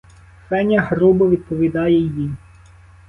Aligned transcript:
Феня 0.49 0.81
грубо 0.89 1.29
відповідає 1.29 1.97
їй. 1.97 2.31